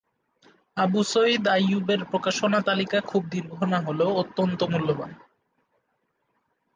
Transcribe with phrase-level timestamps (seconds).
[0.77, 5.11] আবু সয়ীদ আইয়ুবের প্রকাশনা তালিকা খুব দীর্ঘ না হলেও অত্যন্ত মূল্যবান।